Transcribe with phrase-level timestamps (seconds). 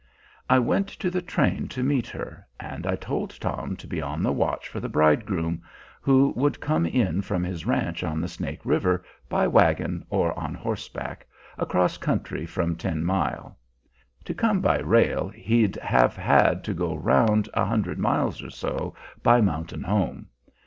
[0.49, 4.23] I went to the train to meet her, and I told Tom to be on
[4.23, 5.61] the watch for the bridegroom,
[6.01, 10.55] who would come in from his ranch on the Snake River, by wagon or on
[10.55, 13.55] horseback, across country from Ten Mile.
[14.25, 18.95] To come by rail he'd have had to go round a hundred miles or so,
[19.21, 20.29] by Mountain Home.